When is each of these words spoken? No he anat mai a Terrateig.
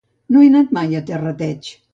No 0.35 0.41
he 0.45 0.49
anat 0.53 0.73
mai 0.79 0.97
a 1.01 1.05
Terrateig. 1.11 1.75